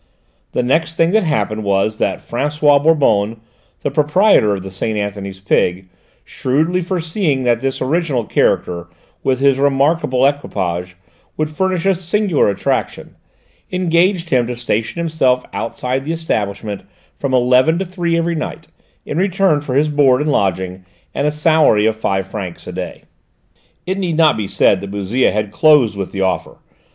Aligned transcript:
The 0.53 0.63
next 0.63 0.95
thing 0.95 1.11
that 1.11 1.21
happened 1.21 1.63
was 1.63 1.97
that 1.97 2.27
François 2.27 2.83
Bonbonne, 2.83 3.39
the 3.81 3.91
proprietor 3.91 4.55
of 4.55 4.63
the 4.63 4.71
Saint 4.71 4.97
Anthony's 4.97 5.39
Pig, 5.39 5.89
shrewdly 6.25 6.81
foreseeing 6.81 7.43
that 7.43 7.61
this 7.61 7.83
original 7.83 8.23
character 8.25 8.87
with 9.21 9.39
his 9.39 9.59
remarkable 9.59 10.25
equipage 10.25 10.97
would 11.37 11.51
furnish 11.51 11.85
a 11.85 11.93
singular 11.93 12.49
attraction, 12.49 13.15
engaged 13.71 14.31
him 14.31 14.47
to 14.47 14.55
station 14.55 14.97
himself 14.97 15.45
outside 15.53 16.03
the 16.03 16.13
establishment 16.13 16.81
from 17.19 17.31
eleven 17.31 17.77
to 17.77 17.85
three 17.85 18.17
every 18.17 18.33
night, 18.33 18.69
in 19.05 19.19
return 19.19 19.61
for 19.61 19.75
his 19.75 19.87
board 19.87 20.19
and 20.19 20.31
lodging 20.31 20.83
and 21.13 21.27
a 21.27 21.31
salary 21.31 21.85
of 21.85 21.95
five 21.95 22.25
francs 22.25 22.65
a 22.65 22.71
day. 22.71 23.03
It 23.85 23.99
need 23.99 24.17
not 24.17 24.35
be 24.35 24.47
said 24.47 24.81
that 24.81 24.89
Bouzille 24.89 25.31
had 25.31 25.51
closed 25.51 25.95
with 25.95 26.11
the 26.11 26.21
offer. 26.21 26.57